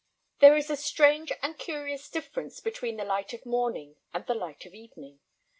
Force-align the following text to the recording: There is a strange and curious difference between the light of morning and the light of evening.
There 0.39 0.57
is 0.57 0.71
a 0.71 0.75
strange 0.75 1.31
and 1.43 1.59
curious 1.59 2.09
difference 2.09 2.59
between 2.59 2.97
the 2.97 3.05
light 3.05 3.33
of 3.33 3.45
morning 3.45 3.97
and 4.15 4.25
the 4.25 4.33
light 4.33 4.65
of 4.65 4.73
evening. 4.73 5.19